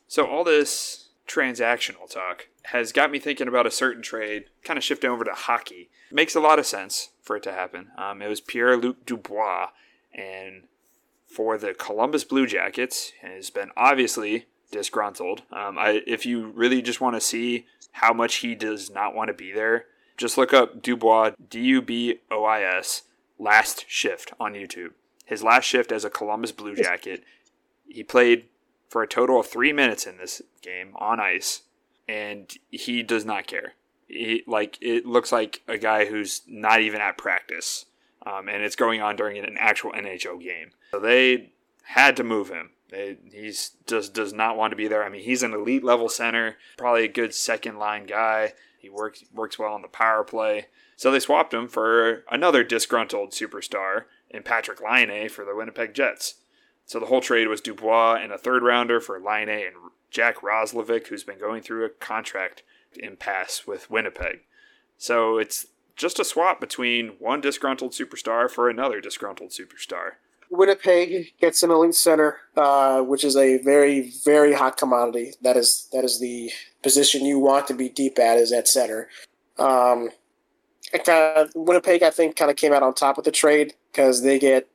[0.09, 4.85] So all this transactional talk has got me thinking about a certain trade, kind of
[4.85, 5.91] shifting over to hockey.
[6.11, 7.89] It makes a lot of sense for it to happen.
[7.97, 9.69] Um, it was Pierre Luc Dubois
[10.13, 10.65] and
[11.27, 15.43] for the Columbus Blue Jackets has been obviously disgruntled.
[15.53, 19.29] Um, I, if you really just want to see how much he does not want
[19.29, 23.03] to be there, just look up Dubois, D U B O I S,
[23.39, 24.91] last shift on YouTube.
[25.25, 27.25] His last shift as a Columbus Blue Jacket,
[27.89, 28.47] he played
[28.89, 31.63] for a total of three minutes in this game on ice,
[32.11, 33.75] and he does not care.
[34.09, 37.87] He, like it looks like a guy who's not even at practice,
[38.27, 40.73] um, and it's going on during an actual NHL game.
[40.91, 41.53] So they
[41.85, 42.71] had to move him.
[43.31, 45.05] He's just does not want to be there.
[45.05, 48.55] I mean, he's an elite level center, probably a good second line guy.
[48.81, 50.67] He works works well on the power play.
[50.97, 56.35] So they swapped him for another disgruntled superstar in Patrick Laine for the Winnipeg Jets.
[56.85, 59.77] So the whole trade was Dubois and a third rounder for Laine and
[60.11, 62.63] Jack Roslovic, who's been going through a contract
[62.97, 64.41] impasse with Winnipeg.
[64.99, 70.13] So it's just a swap between one disgruntled superstar for another disgruntled superstar.
[70.51, 75.35] Winnipeg gets an elite center, uh, which is a very, very hot commodity.
[75.43, 76.51] That is that is the
[76.83, 79.09] position you want to be deep at is at center.
[79.59, 80.11] Um,
[81.05, 84.23] kind of, Winnipeg, I think, kind of came out on top of the trade because
[84.23, 84.69] they get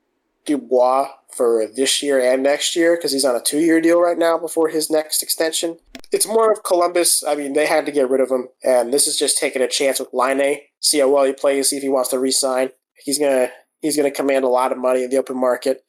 [0.46, 4.38] Dubois for this year and next year because he's on a two-year deal right now
[4.38, 5.78] before his next extension.
[6.12, 7.24] It's more of Columbus.
[7.28, 9.68] I mean, they had to get rid of him, and this is just taking a
[9.68, 10.60] chance with Laine.
[10.80, 11.70] See how well he plays.
[11.70, 12.70] See if he wants to re-sign.
[13.04, 13.50] He's gonna
[13.82, 15.84] he's gonna command a lot of money in the open market.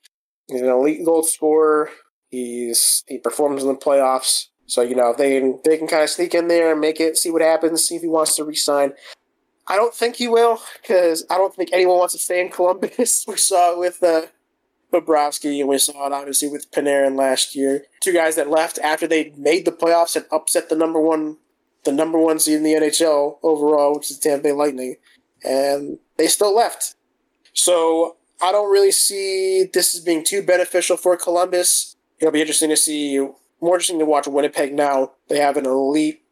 [0.49, 1.91] He's an elite goal scorer.
[2.29, 4.47] He's he performs in the playoffs.
[4.67, 7.01] So you know if they can they can kind of sneak in there and make
[7.01, 8.95] it, see what happens, see if he wants to resign.
[9.69, 13.25] I don't think he will because I don't think anyone wants to stay in Columbus.
[13.29, 14.27] we saw it with uh,
[14.93, 17.85] Bobrovsky, and we saw it obviously with Panarin last year.
[18.01, 21.39] Two guys that left after they made the playoffs and upset the number one,
[21.85, 24.97] the number one seed in the NHL overall, which is Tampa Bay Lightning,
[25.45, 26.95] and they still left.
[27.53, 31.97] So I don't really see this as being too beneficial for Columbus.
[32.19, 33.19] It'll be interesting to see.
[33.59, 35.13] More interesting to watch Winnipeg now.
[35.29, 36.23] They have an elite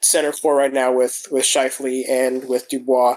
[0.00, 3.16] center core right now with with Scheifele and with Dubois.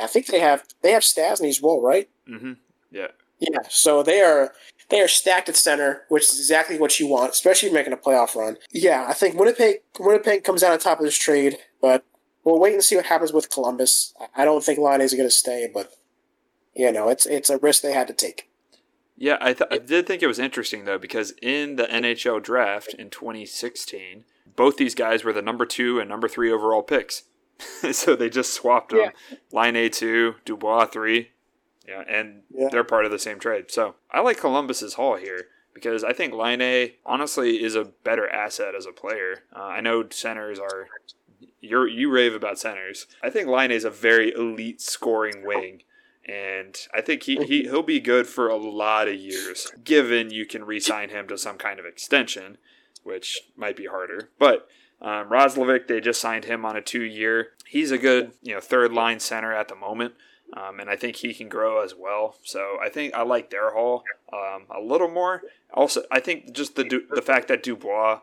[0.00, 2.08] I think they have they have Stastny as well, right?
[2.28, 2.52] Mm-hmm.
[2.90, 3.08] Yeah.
[3.50, 4.52] Yeah, so they are
[4.88, 8.36] they are stacked at center, which is exactly what you want, especially making a playoff
[8.36, 8.56] run.
[8.70, 12.04] Yeah, I think Winnipeg Winnipeg comes out on top of this trade, but
[12.44, 14.14] we'll wait and see what happens with Columbus.
[14.36, 15.92] I don't think Laine is going to stay, but
[16.74, 18.48] you know, it's it's a risk they had to take.
[19.16, 22.94] Yeah, I, th- I did think it was interesting though because in the NHL draft
[22.94, 24.24] in 2016,
[24.56, 27.24] both these guys were the number two and number three overall picks.
[27.92, 29.00] so they just swapped them.
[29.00, 29.36] Yeah.
[29.52, 31.30] Laine two, Dubois three.
[31.86, 32.68] Yeah, and yeah.
[32.70, 33.70] they're part of the same trade.
[33.70, 38.74] So I like Columbus's haul here because I think Laine honestly is a better asset
[38.74, 39.44] as a player.
[39.54, 40.88] Uh, I know centers are
[41.60, 43.06] you you rave about centers.
[43.22, 45.82] I think Laine is a very elite scoring wing.
[46.24, 50.46] And I think he, he, he'll be good for a lot of years, given you
[50.46, 52.58] can re sign him to some kind of extension,
[53.02, 54.30] which might be harder.
[54.38, 54.68] But
[55.00, 57.48] um, Roslovic, they just signed him on a two year.
[57.66, 60.14] He's a good, you know, third line center at the moment.
[60.54, 62.36] Um, and I think he can grow as well.
[62.42, 65.42] So I think I like their haul um, a little more.
[65.72, 68.20] Also, I think just the the fact that Dubois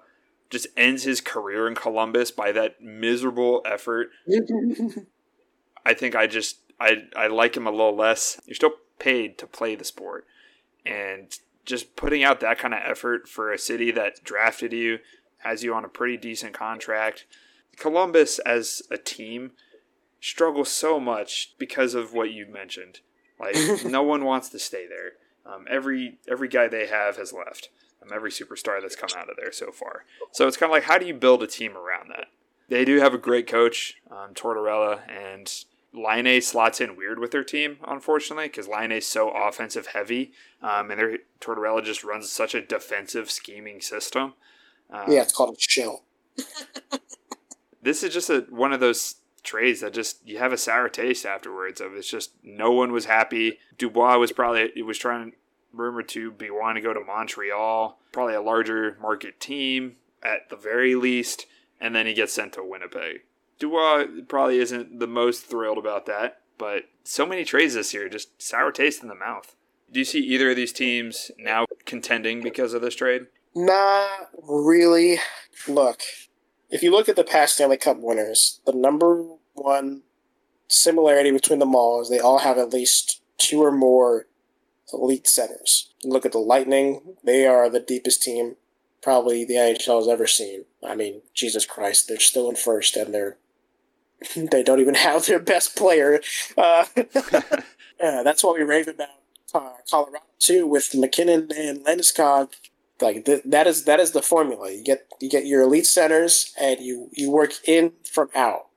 [0.49, 4.09] just ends his career in Columbus by that miserable effort.
[5.85, 8.39] I think I just I I like him a little less.
[8.45, 10.25] You're still paid to play the sport,
[10.85, 14.99] and just putting out that kind of effort for a city that drafted you,
[15.39, 17.25] has you on a pretty decent contract.
[17.77, 19.51] Columbus as a team
[20.19, 22.99] struggle so much because of what you mentioned.
[23.39, 23.55] Like
[23.86, 25.13] no one wants to stay there.
[25.45, 27.69] Um, every every guy they have has left.
[28.01, 30.05] Um, every superstar that's come out of there so far.
[30.32, 32.27] So it's kind of like how do you build a team around that?
[32.67, 35.51] They do have a great coach, um, Tortorella, and
[35.91, 40.91] Laine slots in weird with their team, unfortunately, because Laine is so offensive heavy, um,
[40.91, 44.34] and their Tortorella just runs such a defensive scheming system.
[44.91, 46.03] Um, yeah, it's called a shell.
[47.82, 51.25] this is just a, one of those trades that just you have a sour taste
[51.25, 53.60] afterwards of it's just no one was happy.
[53.78, 55.34] Dubois was probably it was trying
[55.73, 60.55] rumored to be wanting to go to Montreal, probably a larger market team at the
[60.55, 61.45] very least,
[61.80, 63.22] and then he gets sent to Winnipeg.
[63.59, 68.41] Dubois probably isn't the most thrilled about that, but so many trades this year, just
[68.41, 69.55] sour taste in the mouth.
[69.91, 73.28] Do you see either of these teams now contending because of this trade?
[73.55, 75.20] Not really.
[75.68, 76.01] Look,
[76.70, 80.04] if you look at the past Stanley Cup winners, the number one
[80.68, 84.28] similarity between them all is they all have at least two or more
[84.93, 85.93] elite centers.
[86.04, 88.56] Look at the Lightning; they are the deepest team
[89.02, 90.66] probably the NHL has ever seen.
[90.86, 93.38] I mean, Jesus Christ, they're still in first, and they're
[94.36, 96.22] they don't even have their best player.
[96.58, 99.10] Uh, yeah, that's what we rave about
[99.54, 102.54] uh, Colorado too, with MacKinnon and Landeskog
[103.02, 104.72] Like th- that is that is the formula.
[104.72, 108.68] You get you get your elite centers and you you work in from out.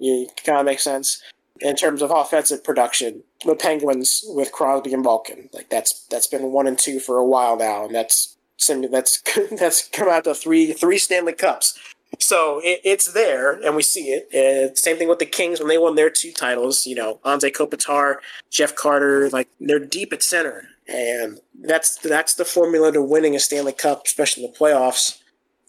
[0.00, 1.22] You kind of make sense
[1.60, 3.22] in terms of offensive production.
[3.44, 7.26] The Penguins with Crosby and Malkin, like that's that's been one and two for a
[7.26, 8.36] while now, and that's
[8.66, 9.22] that's
[9.58, 11.78] that's come out to three three Stanley Cups.
[12.18, 14.76] So it, it's there, and we see it.
[14.78, 16.86] Same thing with the Kings when they won their two titles.
[16.86, 18.16] You know, Anze Kopitar,
[18.50, 23.40] Jeff Carter, like they're deep at center, and that's that's the formula to winning a
[23.40, 25.20] Stanley Cup, especially in the playoffs,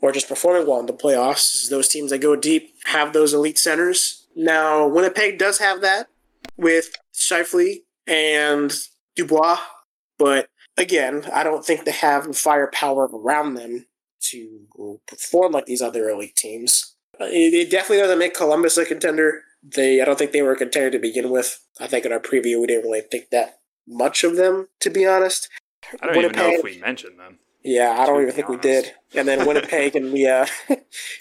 [0.02, 1.54] or just performing well in the playoffs.
[1.54, 4.21] Is those teams that go deep have those elite centers.
[4.36, 6.08] Now, Winnipeg does have that
[6.58, 8.74] with Scheifele and
[9.16, 9.60] Dubois,
[10.18, 13.88] but again, I don't think they have the firepower around them
[14.30, 16.96] to perform like these other elite teams.
[17.20, 19.42] Uh, it, it, definitely doesn't make Columbus a contender.
[19.64, 21.60] They, I don't think they were a contender to begin with.
[21.80, 25.06] I think in our preview we didn't really think that much of them, to be
[25.06, 25.50] honest.
[26.02, 27.40] I don't Winnipeg, even know if we mentioned them.
[27.64, 28.64] Yeah, I don't even think honest.
[28.64, 28.94] we did.
[29.14, 30.46] And then Winnipeg in the uh,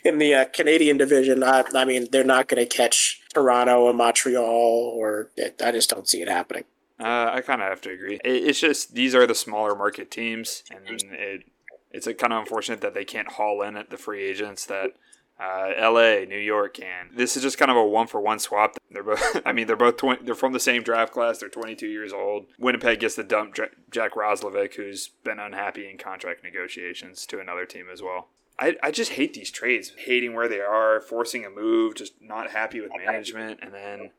[0.04, 3.92] in the uh, Canadian division, I, I mean, they're not going to catch Toronto or
[3.92, 5.30] Montreal, or
[5.62, 6.64] I just don't see it happening.
[6.98, 8.20] Uh, I kind of have to agree.
[8.24, 11.44] It's just these are the smaller market teams, and it,
[11.90, 14.92] it's kind of unfortunate that they can't haul in at the free agents that
[15.40, 17.10] uh, L.A., New York can.
[17.14, 18.76] This is just kind of a one for one swap.
[18.90, 19.40] They're both.
[19.46, 21.38] I mean, they're both 20, they're from the same draft class.
[21.38, 22.46] They're 22 years old.
[22.58, 23.56] Winnipeg gets to dump
[23.90, 28.28] Jack Roslovic, who's been unhappy in contract negotiations, to another team as well.
[28.58, 32.50] I, I just hate these trades, hating where they are, forcing a move, just not
[32.50, 34.10] happy with management, and then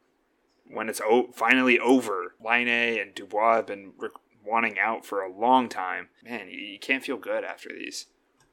[0.67, 4.09] when it's o- finally over, Laine and Dubois have been re-
[4.43, 6.09] wanting out for a long time.
[6.23, 8.07] Man, you, you, can't feel good after these.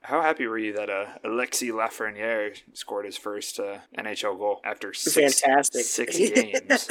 [0.08, 4.94] How happy were you that uh, Alexis Lafreniere scored his first uh, NHL goal after
[4.94, 5.84] six, Fantastic.
[5.84, 6.88] six games?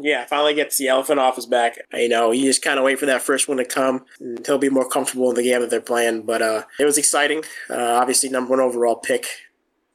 [0.00, 1.78] yeah, finally gets the elephant off his back.
[1.92, 4.04] You know, you just kind of wait for that first one to come.
[4.46, 6.22] he'll be more comfortable in the game that they're playing.
[6.22, 7.42] But uh, it was exciting.
[7.68, 9.26] Uh, obviously, number one overall pick.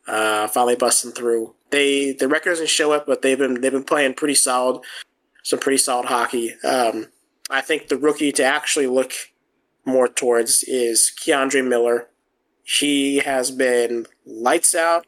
[0.06, 3.84] Uh, finally busting through they the record doesn't show it, but they've been they've been
[3.84, 4.82] playing pretty solid,
[5.44, 6.56] some pretty solid hockey.
[6.64, 7.08] Um,
[7.50, 9.14] I think the rookie to actually look
[9.86, 12.08] more towards is K'Andre Miller.
[12.68, 15.08] He has been lights out,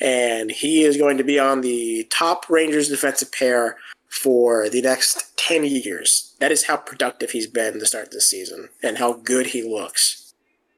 [0.00, 3.76] and he is going to be on the top Rangers defensive pair
[4.08, 6.34] for the next 10 years.
[6.40, 10.32] That is how productive he's been to start this season and how good he looks.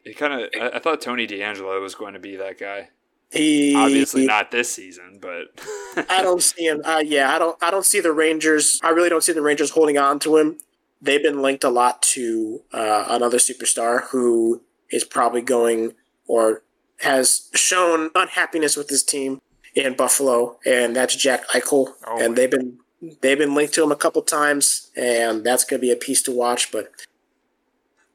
[0.05, 2.89] It kind of, I, I thought Tony DeAngelo was going to be that guy.
[3.31, 5.49] He obviously not this season, but
[6.11, 6.81] I don't see him.
[6.85, 7.61] Uh, yeah, I don't.
[7.61, 8.81] I don't see the Rangers.
[8.85, 10.59] I really don't see the Rangers holding on to him.
[11.03, 15.95] They've been linked a lot to uh, another superstar who is probably going
[16.27, 16.62] or
[17.01, 19.41] has shown unhappiness with his team
[19.74, 21.89] in Buffalo, and that's Jack Eichel.
[22.07, 22.79] Oh, and they've been
[23.20, 26.22] they've been linked to him a couple times, and that's going to be a piece
[26.22, 26.72] to watch.
[26.72, 26.91] But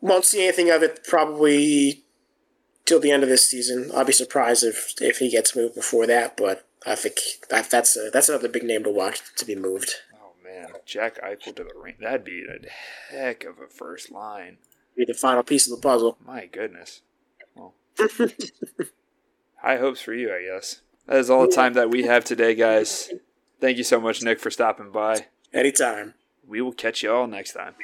[0.02, 2.04] won't see anything of it probably
[2.86, 3.92] till the end of this season.
[3.96, 7.16] I'll be surprised if if he gets moved before that, but I think
[7.50, 9.94] that, that's a, that's another big name to watch to be moved.
[10.16, 11.96] Oh man, Jack Eichel to the ring.
[12.02, 14.58] That'd be a heck of a first line.
[14.98, 16.18] Be the final piece of the puzzle.
[16.26, 17.02] My goodness.
[19.62, 20.82] High hopes for you, I guess.
[21.08, 23.12] That is all the time that we have today, guys.
[23.60, 25.28] Thank you so much, Nick, for stopping by.
[25.54, 26.16] Anytime.
[26.48, 27.76] We will catch you all next time.